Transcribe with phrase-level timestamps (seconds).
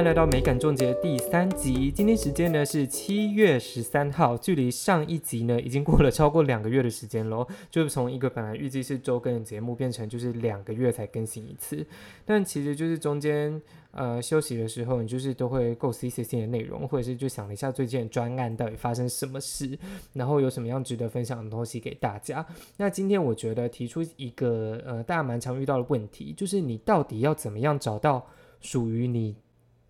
[0.00, 1.92] 欢迎来到美感终结第三集。
[1.92, 7.46] 今天时间呢是七月十三号，距离上一集呢已经过了超过两个月的时间喽。
[7.70, 11.86] 就是从一个本来预计是周更的节目，变成就是两个月才更新一次。
[12.24, 13.60] 但其实就是中间
[13.90, 19.78] 呃休息的时候，你就是都会构思一些新的内容，或者是就想了一下最近的专案到底发生什么事，
[20.14, 22.46] 然后有什么样值得分享的东西给大家。
[22.78, 28.26] 那今天我觉得提出一个呃大家蛮常遇到的问题，就是你到底要怎么样找到
[28.62, 29.36] 属于你。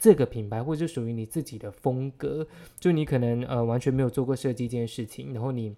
[0.01, 2.47] 这个品牌或者是属于你自己的风格，
[2.79, 5.77] 就你可能呃完全没有做过设计这件事情，然后你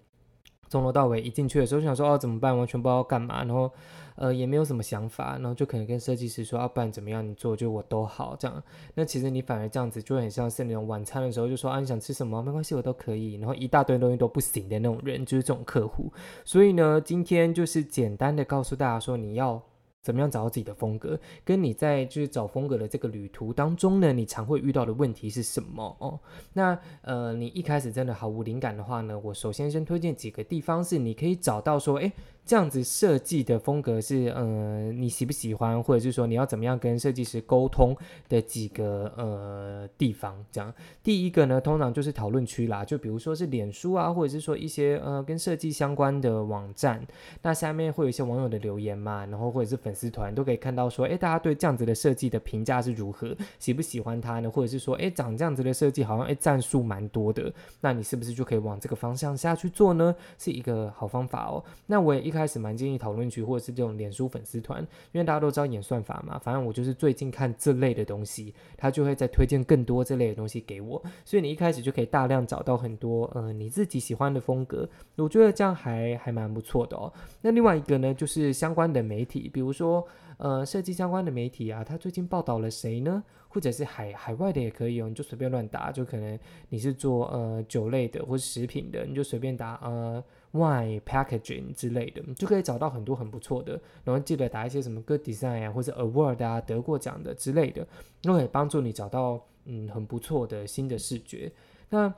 [0.69, 3.69] 从头到尾一进去的时候想说哦怎么办，完全不知道干嘛，然后
[4.15, 8.63] 呃也没有什么想法，然后就可能跟设计师说啊不然怎么样你做就我都好这样，
[8.95, 12.41] 那其实你反而这样子就很像是那种晚餐的时候就说啊你想吃什么？
[12.41, 16.09] 没关系我都可以，然后一大堆东西都不行的那种人就是这种客户，
[16.45, 19.61] 所以呢今天就是简单的告诉大家说你要。
[20.03, 21.19] 怎么样找到自己的风格？
[21.43, 26.19] 跟你在就是找风格的这个旅途当中呢，你常会遇到的问题是什么哦？
[26.53, 32.11] 那呃，你一开始真的毫无灵感的话呢，我首先先推荐几个地方是你可以找到说，诶。
[32.45, 37.95] 这样子设计的风格是，呃，你喜不喜欢，或者是说你要怎么样跟设计师沟通
[38.27, 40.35] 的几个呃地方？
[40.51, 47.01] 这样，第一个呢，通常就是讨论区啦，就比如说是脸书啊，或者是说一些呃跟设计相关的网站，
[47.43, 54.51] 那下面会有一些网友的留言嘛，然后或者是粉丝团都可以看到说，哎，大家对这样子的设计的评价是如何，喜不喜欢它呢？
[54.51, 57.49] 或者是说，哎，长这样子的设计好像哎赞数蛮多的，
[57.79, 60.13] 那你是不是就可以往这个方向下去做呢？
[60.37, 61.63] 是一个好方法哦。
[61.85, 62.32] 那我也一。
[62.33, 64.81] 开始蛮建议讨论区或者是这种脸书粉丝团，
[65.11, 66.37] 因为大家都知道演算法嘛。
[66.39, 71.01] 反正我就是最近看这类的东西，他就会再推荐更多这类的东西给我。
[71.23, 77.13] 所以你一开始就可以大量找到很多呃你自己喜欢的风格，我觉得这样还还蛮不错的哦。
[77.41, 80.05] 那另外一个呢，就是相关的媒体，比如说
[80.37, 83.23] 呃设计相关的媒体啊，他最近报道了谁呢？
[83.47, 90.23] 或者是海海外的也可以哦，你就随便乱打，就可能你是做呃酒类的或是食品的，你就随便打呃
[90.55, 93.73] Why packaging 之类的，就可以找到很多很不错的。
[94.03, 97.87] 然后记得打一些什么 good design 啊，或者 award 啊，得过奖的之类的，
[98.21, 101.51] 那可以帮助你找到嗯很不错的新的视觉。
[101.89, 102.13] 那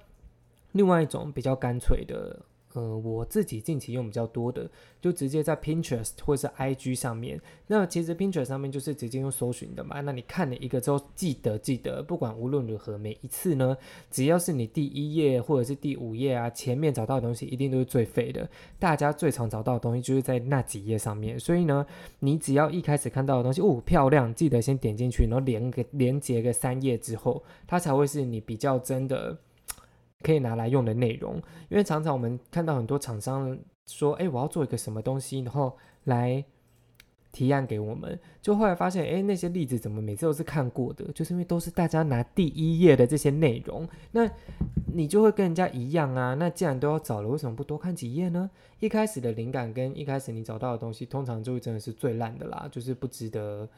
[0.73, 2.40] 另外一种比较干脆的。
[2.75, 4.69] 呃，我自己近期用比较多的，
[5.02, 7.41] 就直接在 Pinterest 或是 IG 上面。
[7.68, 10.02] 那其实 Pinterest 上面就是直接用搜寻的嘛。
[10.02, 13.78] 那你看了一个之后，记得记得，不管无论如何，每一次呢，
[14.12, 18.47] 只要是你第一页或者是第五页啊，前面找到的东西一定都是最废的。
[18.78, 21.40] 大家最常找到的东西就是在那几页上面。
[21.40, 21.85] 所以呢，
[22.19, 29.38] 你只要一开始看到的东西，哦，漂亮，记得先点进去，然后连个连接个三页之后，它才会是你比较真的。
[30.25, 31.36] 可以拿来用的内容，
[31.69, 33.56] 因为常常我们看到很多厂商
[33.86, 36.44] 说：“哎，我要做一个什么东西，然后来
[37.31, 41.06] 提案给我们。”就后来发现，哎，那些例子怎么每次都是看过的？
[41.12, 44.28] 就是因为都是大家拿第一页的这些内容，那
[44.88, 46.34] 你就会跟人家一样啊。
[46.34, 48.50] 那既然都要找了，为什么不多看几页呢？
[48.80, 53.69] 一开始的灵感跟一开始你找到的东西，通常就会真的是最烂的啦，就是不值得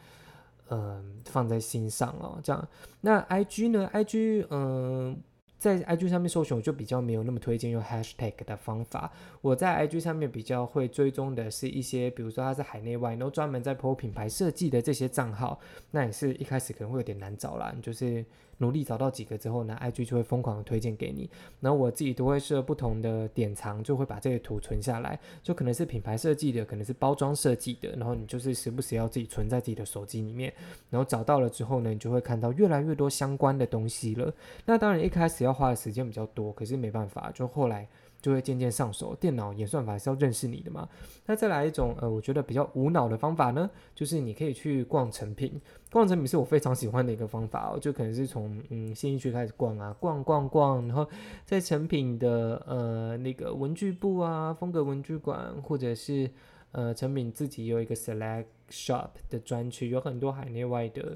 [0.70, 2.40] 嗯放在心上哦。
[2.42, 2.68] 这样，
[3.02, 5.22] 那 I G 呢？I G 嗯。
[5.58, 9.12] 在 IG 上面搜寻，我就比较没有那么推荐用 Hashtag 的方法。
[9.42, 15.60] 我在 IG 上面比较会追踪的是一些，比如说它是海内外，然后专门在 PO 品牌设计的这些账号，
[15.92, 18.24] 那也是一开始可能会有点难找啦，你就是。
[18.60, 21.30] 努力找到几个之后呢，IG 就会疯狂的推荐给你。
[21.60, 25.20] 然后我自己都会设不同的典藏，就会把这个图存下来。
[25.44, 27.92] 就可能是品牌设计的，可能是包装设计的。
[27.92, 30.52] 然后你就是时不时要自己存在自己的手机里面。
[30.90, 34.34] 然后找到了之后呢，你就会看到越来越多相关的东西了。
[34.66, 37.88] 那当然一开始要花的时间比较多，可是没办法，就后来。
[38.20, 39.14] 就会渐渐上手。
[39.14, 40.90] 电脑演算法是要认识你的嘛？
[41.28, 45.62] 那再来一种呃，我觉得比较无脑的方法呢，就是你可以去逛成品。
[45.92, 51.08] 逛成品是我非常喜欢的一个方法哦，就可能是从嗯新一区开始逛啊，逛逛逛，然后
[51.46, 56.28] 在成品的呃那个文具部啊，风格文具馆，或者是
[56.72, 61.16] 呃成品自己有一个 select shop 的专区，有很多海内外的。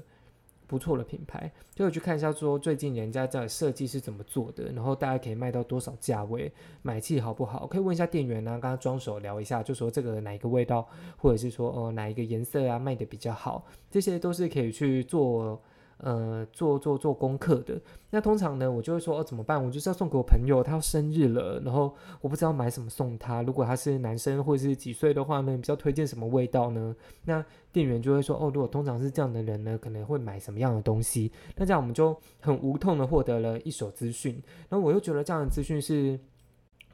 [0.72, 7.66] 不错的品牌，就去看一下，说最近人家在设计是怎么做的，然后大概可以卖到多少价位，买气好不好？
[7.66, 10.88] 可以问一下店员呢，刚刚装手聊一下，就说这个哪一个味道，
[11.18, 15.60] 或者是说呃哪一个颜色啊卖的比较好，这些都是可以去做。
[16.02, 19.64] 呃，做做做功课的，那通常呢，我就会说哦，怎么办？
[19.64, 23.40] 我就是要送给我朋友，他要生日了，然后我不知道买什么送他。
[23.42, 26.92] 如果他是男生或者是几岁的话呢，比较推荐什么味道呢？
[27.24, 31.30] 那店员就会说哦，如果通常是这样的人呢，可能会买什么样的东西？
[31.54, 36.18] 那这样我们就很无痛的获得了一手资讯，然后我又觉得这样的资讯是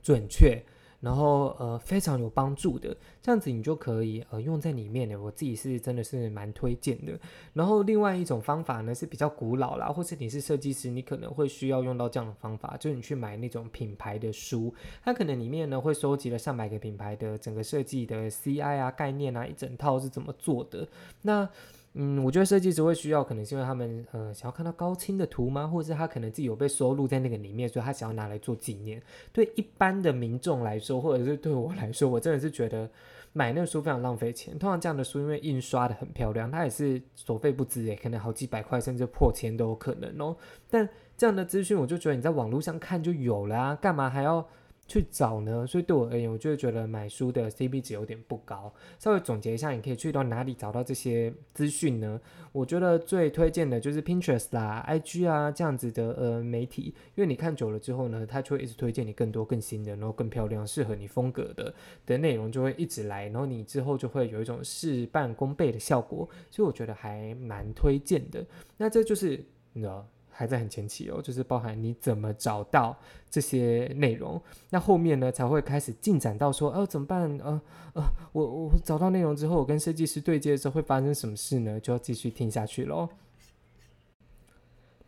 [0.02, 0.62] 准确。
[1.00, 5.20] 然后呃非常有帮助的，这样子你就可以呃用在里面的。
[5.20, 7.18] 我自己是真的是蛮推荐的。
[7.52, 14.74] 然后另外一种方法呢是比较古老啦，或是你是设计师，你可能会需要用到这样的方法，就是你去买那种品牌的书，
[15.04, 20.88] 它可能里面呢会收集了上百个品牌的整个设计的 CI 啊概念啊一整套是怎么做的。
[21.22, 21.48] 那
[21.94, 25.66] 嗯，我觉得设计师会需要，可能是因为他们呃想要看到高清的图吗？
[25.66, 29.02] 或者是他可能自己有被收录在那个里面，所以他想要拿来做纪念。
[29.32, 32.88] 对一般的民众来说，或者是对我来说，我真的是觉得
[33.32, 34.56] 买那个书非常浪费钱。
[34.58, 40.36] 通常这样的书，因为印刷的很漂亮，它也是所费不赀诶，可能好几百块甚至破千都有可能哦。
[40.70, 44.46] 但这样的资讯，我就觉得你在网络上看就有了啊，干嘛还要？
[44.88, 48.72] 去找呢，所以对我而言，我就会觉得买书的 CP 值有点不高。
[48.98, 52.18] 稍微总结一下，你可以去到哪里找到这些资讯呢？
[52.52, 61.74] 我觉得最推荐的就是 Pinterest 啦、IG 啊这样子的呃媒体，因为你看久了之后呢，它就会一直推荐你更多更新的，然后更漂亮、适合你风格的
[62.06, 68.42] 的内容就会一直来，然后你之后就会有一种事半功倍的效果，所以我觉得还蛮推荐的。
[68.78, 69.44] 那这就是
[69.74, 70.08] 你知道。
[70.38, 72.96] 还在很前期哦，就是包含你怎么找到
[73.28, 74.40] 这些内容，
[74.70, 77.28] 那后面呢才会开始进展到说，哦怎么办？
[77.42, 77.60] 呃
[77.94, 81.80] 呃，我我找到内容之后，我跟设计师对接的时候会发生什么事呢？
[81.80, 83.08] 就要继续听下去喽。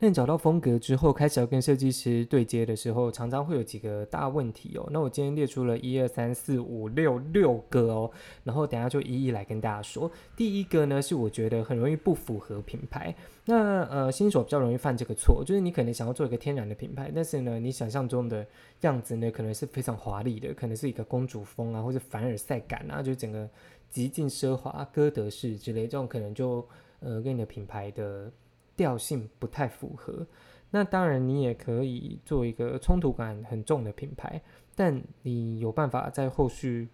[0.02, 4.88] 那你找到风格之后，开始要跟设计师对接的时候，常常会有几个大问题哦。
[4.91, 8.11] 那我今天列出了一二三四五六六个哦，
[8.43, 10.11] 然后等下就一一来跟大家说。
[10.35, 13.14] 第一个呢，是我觉得很容易不符合品牌。
[13.44, 18.47] 那呃，新手比较容易犯这个错，就是你可能想要做一个天然的品牌，但是呢，你想象中的
[18.81, 23.47] 样子呢，可能是非常华丽的，可能是一个公主风啊，或者凡尔赛感啊，就整个
[23.91, 26.67] 极尽奢华、哥德式之类，这种可能就
[27.00, 28.32] 呃跟你的品牌的。
[28.80, 30.26] 调性不太符合，
[30.70, 34.40] 那当然你也可以做一个冲突感很重的品牌，
[34.74, 36.88] 但你有办法在后续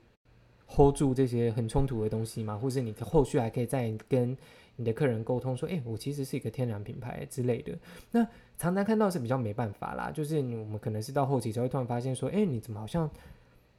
[0.66, 2.58] hold 住这些很冲突的东西吗？
[2.58, 4.36] 或者你后续还可以再跟
[4.74, 7.78] 你的客人沟通说，哎，我其实是一个天然品牌之类的。
[8.10, 8.26] 那
[8.58, 13.08] 常常看到是比较没办法啦，就是我们可能是到后期才会突然发现说，哎，你怎么好像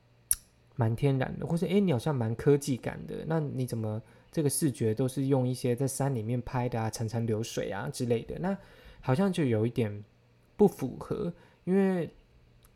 [0.77, 4.01] 蛮天然的，或者哎，你好像蛮科技感的，那你怎么？
[4.31, 8.57] 这个视觉都是用一些在山里面拍的啊，潺潺流水啊之类的，那
[9.01, 10.03] 好像就有一点
[10.55, 11.31] 不符合，
[11.63, 12.09] 因为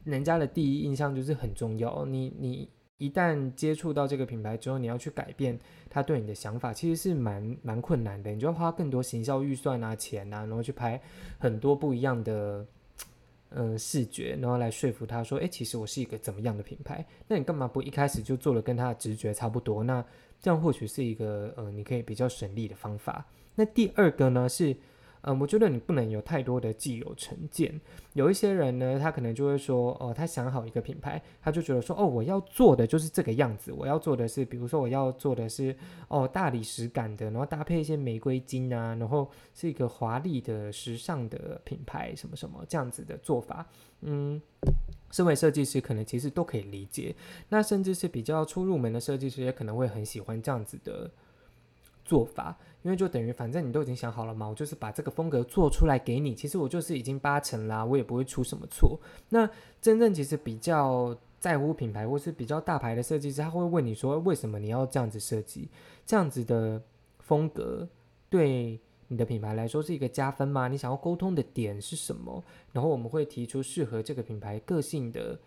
[0.04, 2.06] 人家的第一印象就是很重要。
[2.06, 5.60] 你你一旦接触到这个品牌之后，你要去改变
[5.90, 8.32] 他对你的想法，其实是蛮蛮困难的。
[8.32, 11.02] 你就要花更多行销预算啊、钱啊，然后去拍
[11.38, 12.66] 很多不一样的
[13.50, 19.84] 嗯视觉，然后来说服他说：“哎，其实我是一个怎么样的品牌？”那你干嘛不一开始就做了跟他的直觉差不多？
[19.84, 20.06] 那
[20.42, 23.26] 这样或许是一个呃，你可以比较省力的方法。
[23.56, 24.76] 那第二个呢是，
[25.22, 27.80] 嗯，我觉得你不能有太多的既有成见。
[28.14, 33.72] 有一些人呢，他可能就会说，哦，他想好一个品牌，他就觉得说，哦，我要做的就是这个样子。
[33.72, 35.76] 我要做的是，比如说我要做的是，
[36.08, 43.68] 哦，大理石感的，然后搭配一些玫瑰金啊，然后是一个华丽的、时尚的品牌，什么什么这样子的做法，
[44.02, 44.42] 嗯。
[45.12, 47.16] 身为设计师，可能其实都可以理解。
[47.50, 51.10] 那甚至是比较初入门的设计师，也可能会很喜欢这样子的
[52.04, 56.34] 做法，因为就等于反正你都已经想好了嘛，我就是把这个风格做出来给你。
[56.34, 59.00] 其实我就是已经八成啦，我也不会出什么错。
[59.30, 59.50] 那
[59.82, 65.70] 真正其实比较在乎品牌或是比较大牌的设计师，他会问你说，为什么你要这样子设计？
[66.06, 66.82] 这样子的
[67.20, 67.88] 风格
[68.30, 68.80] 对？
[69.12, 70.70] 你的品牌来说是一个加分吗？
[70.70, 72.42] 你想要沟通的点是什么？
[72.72, 75.38] 然后我们会提出适合这个品牌个性的，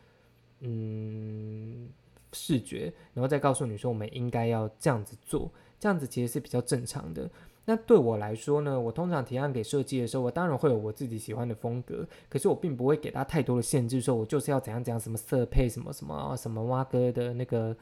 [0.61, 1.89] 嗯，
[2.35, 7.31] 视觉，然后再告诉你说我们应该要这样子做，这样子其实是比较正常的。
[7.67, 17.77] 那对我来说呢，我通常提案给设计的时候，我当然会有我自己喜欢的风格，可是我并不会给他太多的限制，说我就是要怎样怎样，什么色配，什么什么什么蛙哥的那个，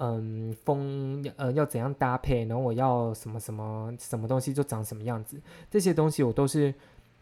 [0.00, 5.40] 嗯，风，呃，要怎样搭配，然后我要什么什么什么东西就长什么样子，
[5.70, 6.74] 这些东西我都是。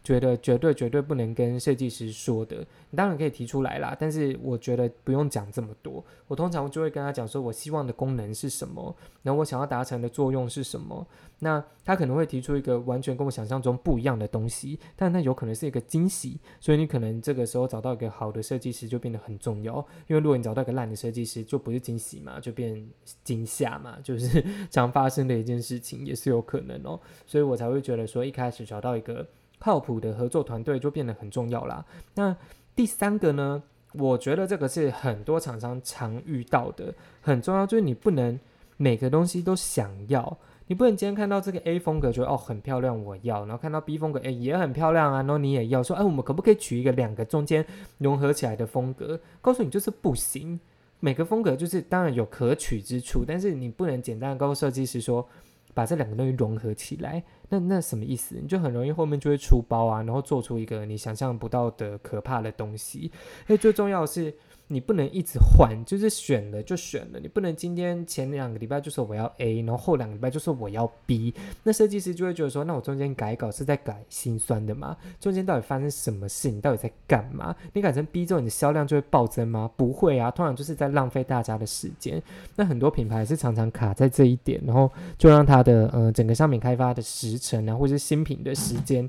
[0.06, 2.58] 觉得绝对绝对不能跟设计师说的，
[2.90, 6.04] 你当然可以提出来啦，但是我觉得不用讲这么多。
[6.28, 8.94] 我通常就会跟他讲说，我希望的功能是什么，
[9.24, 11.04] 然后我想要达成的作用是什么。
[11.40, 16.38] 那他可能会提出一个完全跟我想象中不一样的东西，但那有可能是一个惊喜。
[16.60, 22.88] 所以你可能这个时候找到一个好的设计师就变得很重要，因为如果你找到一个烂的设计师，就不是惊喜嘛，就变
[23.24, 27.00] 惊吓嘛，就是 常发生的一件事情，也是有可能哦。
[27.26, 29.26] 所以我才会觉得说，一开始找到一个。
[29.58, 31.84] 靠谱的合作团队就变得很重要啦。
[32.14, 32.36] 那
[32.74, 33.62] 第三个呢？
[33.92, 38.38] 我觉得这个是很多厂商常遇到的，很重要就是你不能
[38.76, 40.36] 每个东西都想要，
[40.66, 47.64] 你不能今天看到这个 A 风格觉得哦很漂亮我要，然后看到 B 风格哎也很漂亮啊，然后你也要说哎我们可不可以取一个两个中间
[47.96, 49.18] 融合起来的风格？
[49.40, 50.60] 告诉你就是不行。
[51.00, 55.26] 每个风格就是当然有可取之处，但是你不能简单的告诉设计师说
[55.76, 58.36] 把这两个东西融合起来，那那什么意思？
[58.40, 63.12] 你就很容易后面就会出包啊，然后做出一个你想象不到的可怕的东西。
[63.48, 64.34] 哎，最重要的是。
[64.68, 67.20] 你不能一直换，就是选了就选了。
[67.20, 71.32] 你不能今天前两个礼拜就说我要 A，然后后两个礼拜就说我要 B。
[71.62, 74.96] 那设计师就会觉得说，那我中间改稿是在改心酸的吗？
[75.20, 76.50] 中间到底发生什么事？
[76.50, 77.54] 你到底在干嘛？
[77.74, 79.70] 你改成 B 之后，你的销量就会暴增吗？
[79.76, 82.20] 不会啊，通常就是在浪费大家的时间。
[82.56, 89.08] 那很多品牌是常常卡在这一点，然后就让它的呃整个商品开发的时程啊，或者是新品的时间，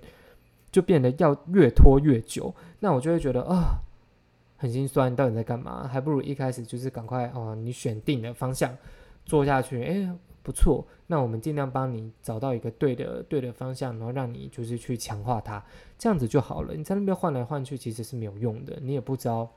[0.72, 2.54] 就变得要越拖越久。
[2.80, 3.80] 那我就会觉得啊。
[4.58, 5.88] 很心酸，到底在干嘛？
[5.88, 8.76] 还不如一开始就是赶快哦，你选定的方向
[9.24, 10.12] 做下去，哎，
[10.42, 10.86] 不错。
[11.06, 15.64] 那我们尽量帮你找到一个对的对的方向，然后让你就是去强化它，
[15.98, 16.74] 这样子就好了。
[16.74, 18.78] 你在那边换来换去，其实是没有用的。
[18.82, 19.48] 你也不知道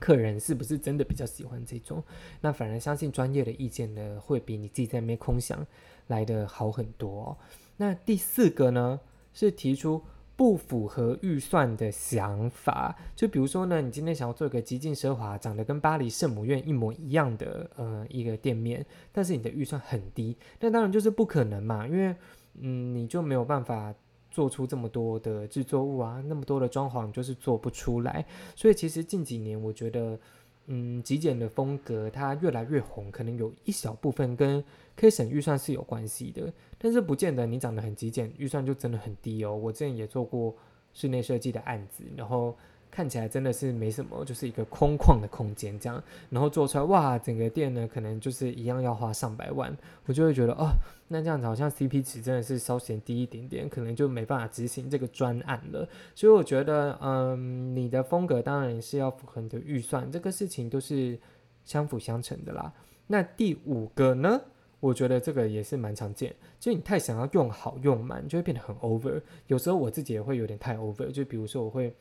[0.00, 2.02] 客人是不是真的比较喜欢这种，
[2.40, 5.64] 那反而相信专业的意见呢，会比你自己在那边空想
[6.06, 7.36] 来的好很多。
[7.76, 8.98] 那第四个呢，
[9.34, 10.02] 是提出。
[10.36, 22.14] 不符合预算的想法，就比如说呢，你今天想要做一个极尽奢华、长得跟巴黎圣母院一模一样的呃一个店面，但是你的预算很低，那当然就是不可能嘛，因为
[22.60, 23.94] 嗯你就没有办法
[24.30, 28.24] 做出这么多的制作物啊，那么多的装潢就是做不出来。
[28.56, 30.18] 所以其实近几年我觉得。
[30.66, 34.62] 嗯，极简的风格它越来越红，可能有一小部分跟
[34.96, 39.56] 可以省预算是有关系的，但是不见得你长得很极简，预算就真的很低哦。
[39.56, 40.54] 我之前也做过
[40.92, 42.56] 室内设计的案子，然后。
[42.92, 50.68] 看起来真的是没什么，就是一个空旷的空间这样，然后做出来哇，整个店呢可能就是一样要花上百万，我就会觉得哦，
[51.08, 55.88] 那这样子好像 CP 值真的是稍显低一点点，可能就没办法执行这个专案了。
[56.14, 61.18] 所以我觉得，嗯，你的风格当然是要符合你的预算，这个事情都是
[61.64, 62.70] 相辅相成的啦。
[63.06, 64.38] 那第五个呢，
[64.80, 69.18] 我觉得这个也是蛮常见，就你太想要用好用满，就会变得很 over。
[69.46, 71.94] 有时候我自己也会有点太 over，就比如说我会。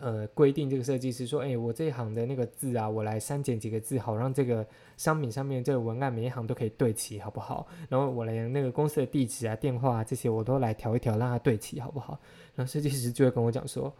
[0.00, 7.66] 呃，规定这个设计师说，哎，我这一行的那个字啊，我来删减几个字，好让这个商品上面这个文案每一行都可以对齐，好不好？
[7.88, 12.18] 然后我连那个公司的地址啊、电话啊这些，我都来调一调，让它对齐，好不好？
[12.54, 13.92] 然后设计师就会跟我讲说，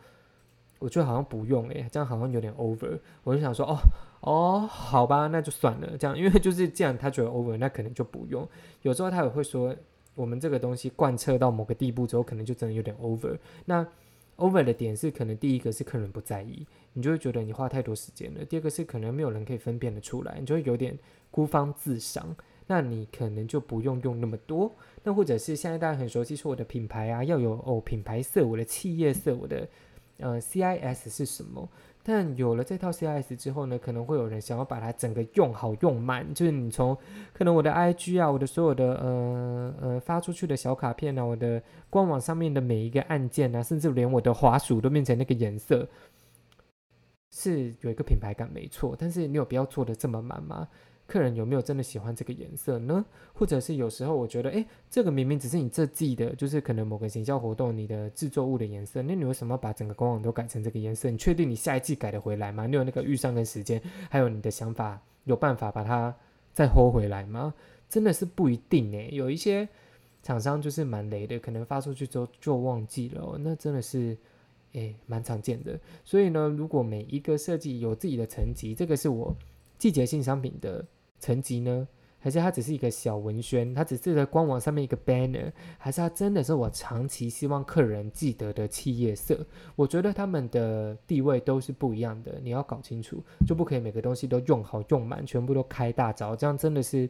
[0.78, 2.98] 我觉得好像不用，哎， 这样好像有点 over。
[3.22, 3.78] 我就想说，哦
[4.20, 8.48] 哦，好吧，那就算了，这样，因为就是这样，他觉得 over，那可能就不用。
[8.82, 9.74] 有时候他也会说，
[10.14, 13.36] 我们这个东西贯彻到某个地步之后，可能就真的有点 over。
[13.64, 13.86] 那
[14.36, 20.98] over 的点是，可能第一个是客人不在意，你就会觉得你花太多时间了；第二个是可能没有人可以分辨得出来，你就会有点
[21.30, 22.34] 孤芳自赏。
[22.66, 24.74] 那你可能就不用用那么多。
[25.02, 29.68] 那或者是现在大家很熟悉说我的品牌啊，要有哦品牌色，我的企业色，我的
[30.16, 31.68] 呃 CIS 是什么？
[32.06, 36.94] 但有了这套 CIS 之后呢，可能会有人想要把它整个用好用满，就是你从
[37.32, 45.88] 可能我的 IG 啊，我的所有的呃呃发出去的小卡片啊，我的官网上面的每一个按键啊，甚至连我的滑鼠都变成那个颜色，
[47.32, 50.68] 是有一个品牌感没错，但是你有必要做的这么满吗？
[51.06, 53.04] 客人有没有真的喜欢这个颜色呢？
[53.34, 61.10] 或者是有时候我觉得，哎，这个明明只是你这季的，就是可能某个行销活动你的制作物的颜色，那你为什么把整个官网都改成这个颜色？
[61.10, 62.66] 你确定你下一季改得回来吗？
[62.66, 66.14] 你有那个预算跟时间，还有你的想法，有办法把它
[66.54, 67.52] 再抠回来吗？
[67.90, 69.68] 真的是不一定诶，有一些
[70.22, 74.16] 厂商就是蛮雷的，可能发出去之后就忘记了，那真的是
[74.72, 75.78] 诶蛮常见的。
[76.02, 79.36] 所以呢，如果每一个设计有自己的层级，这个是我
[79.76, 80.82] 季节性商品的。
[81.24, 81.88] 层级呢？
[82.18, 83.74] 还是它只是一个小文宣？
[83.74, 85.50] 它只是在官网上面一个 banner？
[85.78, 89.46] 还是它真的是我长期希望客人记得的企业色？
[89.74, 97.08] 我觉得他们的地位都是不一样的，你要搞清楚，就不可以每个东西都用好用满，全部都开大招，这样真的是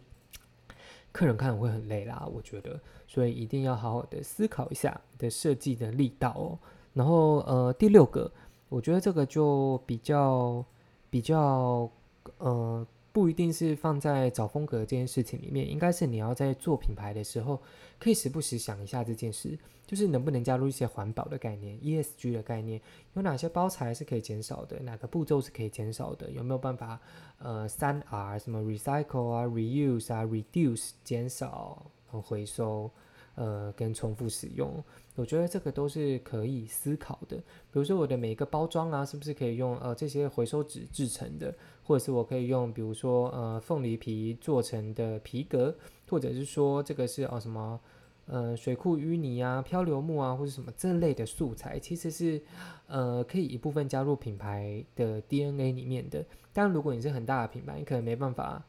[1.13, 2.29] 客人看会很累啦。
[2.33, 6.59] 我觉得，所以一定要好好的思考一下的设计的力道哦。
[6.93, 8.31] 然后呃，第六个，
[8.69, 10.65] 我觉得这个就比较
[11.09, 11.89] 比较
[12.39, 12.87] 呃。
[13.15, 17.63] 不一定是放在找风格这件事情里面，应该是你要在做品牌的时候，
[18.01, 19.57] 可以时不时想一下这件事，
[19.87, 22.81] 就是能不能加入一些环保的概念、ESG 的概念，
[23.13, 26.99] 有哪些包材是可以减少的，哪个步骤是可以减少的，有没有办法
[27.39, 32.91] 呃三 R 什么 recycle 啊、reuse 啊、reduce 减少和回收。
[33.37, 34.83] 呃，跟重复使用，
[35.17, 37.37] 我觉得这个都是可以思考的。
[37.37, 45.75] 比如说我的每一个包装啊，是不是可以用呃这些回收纸制成的，或者是我可以用比如说呃凤梨皮做成的皮革，
[46.09, 47.81] 或者是说这个是哦什么
[48.27, 52.41] 呃水库淤泥啊、漂流木啊或者什么这类的素材，其实是
[52.87, 56.25] 呃可以一部分加入品牌的 DNA 里面的。
[56.53, 58.65] 当然，如果你是很大的品牌，你可能没办法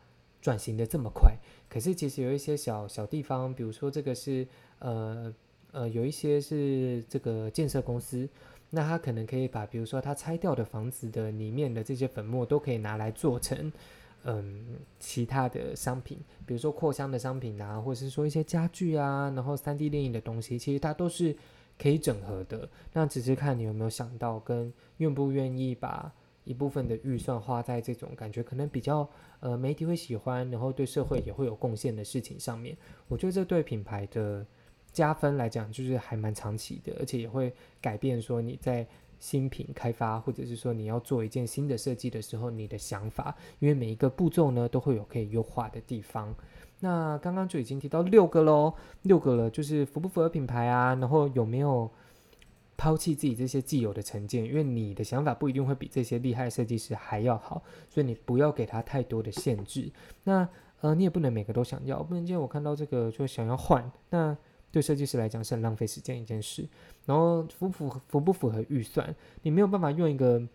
[0.45, 1.35] 转型的这么快。
[1.67, 4.47] 可是其实有一些小小地方，比如说这个是
[4.79, 5.33] 呃
[5.71, 8.29] 呃有一些是这个建设公司。
[8.71, 13.71] 那他可能可以把，比如说他拆掉的房子的里面的这些粉末，都可以拿来做成，
[14.23, 14.65] 嗯，
[14.99, 21.33] 其他的商品，比如说扩香的商品啊，或者是说一些家具啊，然后三 D 电影的东西，其实它都是
[21.79, 22.67] 可以整合的。
[22.91, 26.11] 那只是看你有没有想到，跟愿不愿意把
[26.45, 29.05] 一部分的预算花在这种感觉可能比较
[29.41, 32.77] 呃媒体会喜欢，然后对社会也会有贡献的事情上面。
[33.09, 34.45] 我觉得这对品牌的。
[34.93, 38.87] 加分来讲，就是还蛮长期的，而且也会改变说你在
[39.19, 46.33] 新品开发，或者是说你要做一件新的设计的时候，你的想法，因为每一个步骤呢都会有可以优化的地方。
[46.79, 51.91] 那刚刚就已经提到六个喽，六个了，就是符不符合品牌啊，然后有没有
[52.77, 59.91] 抛弃自己这些既有的成见，因为你的想法不一定会比这些厉害设计师还要好，所以你不要给他太多的限制。
[60.23, 60.47] 那
[60.81, 64.37] 呃，你也不能每个都想要，不能今天我看到这个就想要换，那。
[64.71, 66.67] 对设计师来讲是很浪费时间一件事，
[67.05, 70.45] 然后符不符符不符合预算，你没有办法用一个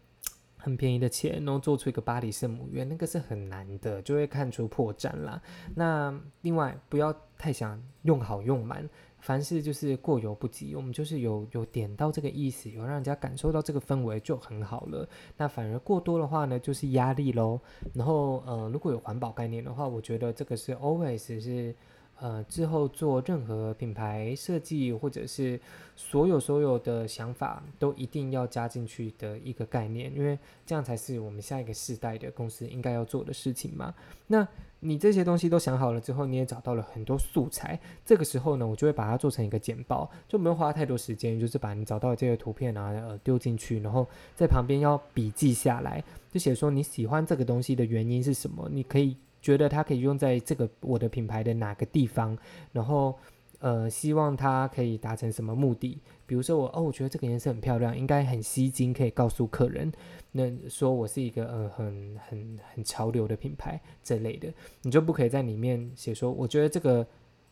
[0.59, 5.41] 很便宜的钱，然后做出一个巴黎圣母院，那个是很难的，就会看出破绽啦。
[5.75, 8.87] 那另外不要太想用好用满，
[9.21, 15.09] 凡事就是过犹不及，我们就是有有点到这个意思，有让人家感受到这个氛围就很好了。
[15.37, 17.61] 那反而过多的话呢，就是压力喽。
[17.95, 21.75] 然后呃，如果有环保概念的话，我觉得这个是 always 是。
[22.21, 25.59] 呃，之后做任何品牌设计，或者是
[25.97, 33.95] 所有所有的想法，都一定要加进去的一个概念，因为这样才是我们下一个世代的公司应该要做的事情嘛。
[34.27, 34.47] 那
[34.81, 49.17] 你这些东西都想好了之后，你也找到了很多素材，这个时候呢，我就会把它做成一个简报，就没有花太多时间，就是把你找到这些图片啊，呃，丢进去，然后在旁边要笔记下来，就写说你喜欢这个东西的原因是什么，你可以。
[49.41, 52.37] 觉得它可以用在这个我的品牌的哪个地方，
[52.73, 53.19] 然后
[53.59, 55.99] 呃，希望它可以达成什么目的？
[56.27, 59.93] 比如说我哦，我觉得这个颜色很漂亮，应该很吸睛，可以告诉客人，
[60.33, 67.07] 那说我是一个呃很很很潮流的品牌这类的，你就不可以在里面写说我觉得这个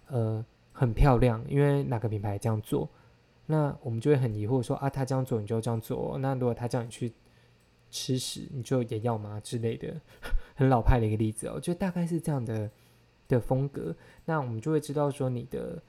[0.07, 2.89] 呃很漂亮，因为哪个品牌这样做，
[3.47, 7.13] 那我们就会很疑惑说啊，他这样做你就这样做，那如果他叫你去。
[7.91, 10.01] 吃屎你就也要吗之类的，
[10.55, 12.71] 很老派的一个例子哦，就大概是这样的
[13.27, 15.83] 的风格，那我们就会知道说你的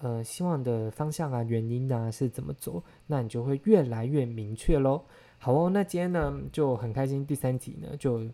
[0.00, 5.04] 呃希望的方向啊、原因啊是怎么走，那你就会越来越明确喽。
[5.38, 8.28] 好哦，那今天呢就很开心，第三集呢就。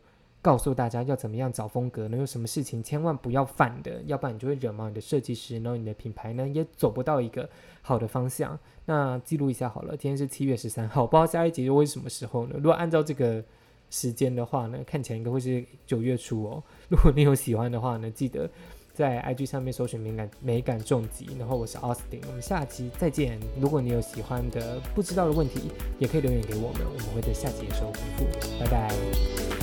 [0.48, 7.46] 告诉大家要怎么样找风格，能有什么事情千万不要犯的，要不然你就会惹毛你的设计师，然后你的品牌呢也走不到一个
[7.82, 8.58] 好的方向。
[8.86, 12.54] 那记录一下好了，今天是七月十三号，不知道下一集又会是什么时候呢？
[12.56, 13.44] 如果按照这个
[13.90, 16.62] 时间的话呢，看起来应该会是九月初哦。
[16.88, 18.48] 如果你有喜欢的话呢，记得
[18.94, 23.38] 在 IG 上面搜寻“敏感美感重疾”，然后我是 Austin，我们下期再见。
[23.60, 28.24] 如果你有喜欢的、不知道的问题，也可以留言给我们，我们会在下集的时候回复。
[28.58, 29.57] 拜拜。